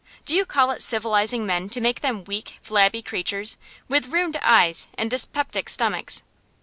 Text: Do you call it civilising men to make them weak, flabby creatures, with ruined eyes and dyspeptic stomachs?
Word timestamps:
Do 0.25 0.35
you 0.35 0.47
call 0.47 0.71
it 0.71 0.81
civilising 0.81 1.45
men 1.45 1.69
to 1.69 1.79
make 1.79 2.01
them 2.01 2.23
weak, 2.23 2.57
flabby 2.63 3.03
creatures, 3.03 3.55
with 3.87 4.07
ruined 4.07 4.39
eyes 4.41 4.87
and 4.97 5.11
dyspeptic 5.11 5.69
stomachs? 5.69 6.23